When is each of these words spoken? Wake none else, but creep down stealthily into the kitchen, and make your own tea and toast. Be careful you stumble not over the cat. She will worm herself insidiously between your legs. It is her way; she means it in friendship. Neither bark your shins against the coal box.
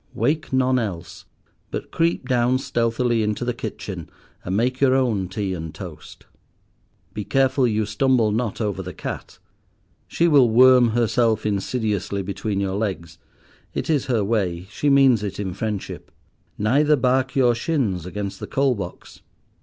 Wake 0.15 0.51
none 0.51 0.79
else, 0.79 1.25
but 1.69 1.91
creep 1.91 2.27
down 2.27 2.57
stealthily 2.57 3.21
into 3.21 3.45
the 3.45 3.53
kitchen, 3.53 4.09
and 4.43 4.57
make 4.57 4.81
your 4.81 4.95
own 4.95 5.27
tea 5.27 5.53
and 5.53 5.75
toast. 5.75 6.25
Be 7.13 7.23
careful 7.23 7.67
you 7.67 7.85
stumble 7.85 8.31
not 8.31 8.59
over 8.59 8.81
the 8.81 8.95
cat. 8.95 9.37
She 10.07 10.27
will 10.27 10.49
worm 10.49 10.89
herself 10.97 11.45
insidiously 11.45 12.23
between 12.23 12.59
your 12.59 12.77
legs. 12.77 13.19
It 13.75 13.91
is 13.91 14.07
her 14.07 14.23
way; 14.23 14.63
she 14.71 14.89
means 14.89 15.21
it 15.21 15.39
in 15.39 15.53
friendship. 15.53 16.11
Neither 16.57 16.95
bark 16.95 17.35
your 17.35 17.53
shins 17.53 18.03
against 18.07 18.39
the 18.39 18.47
coal 18.47 18.73
box. 18.73 19.21